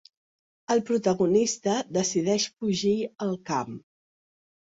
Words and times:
El 0.75 0.79
protagonista 0.85 1.75
decideix 1.97 2.47
fugir 2.63 2.95
al 3.27 3.37
camp. 3.51 3.77